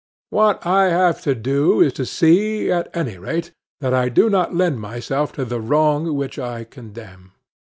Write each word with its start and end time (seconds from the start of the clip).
What 0.31 0.65
I 0.65 0.85
have 0.89 1.21
to 1.29 1.35
do 1.35 1.79
is 1.79 1.93
to 1.93 2.07
see, 2.07 2.71
at 2.71 2.89
any 2.97 3.19
rate, 3.19 3.51
that 3.81 3.93
I 3.93 4.09
do 4.09 4.31
not 4.31 4.55
lend 4.55 4.79
myself 4.79 5.31
to 5.33 5.45
the 5.45 5.61
wrong 5.61 6.15
which 6.15 6.39
I 6.39 6.63
condemn. 6.63 7.33